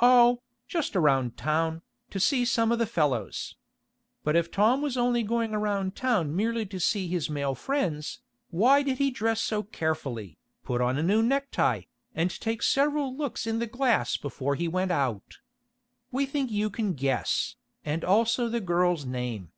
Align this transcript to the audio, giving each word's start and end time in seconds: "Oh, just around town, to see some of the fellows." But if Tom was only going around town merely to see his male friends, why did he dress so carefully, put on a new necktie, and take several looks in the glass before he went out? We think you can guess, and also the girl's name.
"Oh, 0.00 0.40
just 0.66 0.96
around 0.96 1.36
town, 1.36 1.82
to 2.08 2.18
see 2.18 2.46
some 2.46 2.72
of 2.72 2.78
the 2.78 2.86
fellows." 2.86 3.54
But 4.24 4.34
if 4.34 4.50
Tom 4.50 4.80
was 4.80 4.96
only 4.96 5.22
going 5.22 5.52
around 5.52 5.94
town 5.94 6.34
merely 6.34 6.64
to 6.64 6.80
see 6.80 7.06
his 7.06 7.28
male 7.28 7.54
friends, 7.54 8.22
why 8.48 8.82
did 8.82 8.96
he 8.96 9.10
dress 9.10 9.42
so 9.42 9.62
carefully, 9.62 10.38
put 10.64 10.80
on 10.80 10.96
a 10.96 11.02
new 11.02 11.22
necktie, 11.22 11.82
and 12.14 12.30
take 12.40 12.62
several 12.62 13.14
looks 13.14 13.46
in 13.46 13.58
the 13.58 13.66
glass 13.66 14.16
before 14.16 14.54
he 14.54 14.68
went 14.68 14.90
out? 14.90 15.36
We 16.10 16.24
think 16.24 16.50
you 16.50 16.70
can 16.70 16.94
guess, 16.94 17.56
and 17.84 18.06
also 18.06 18.48
the 18.48 18.60
girl's 18.62 19.04
name. 19.04 19.52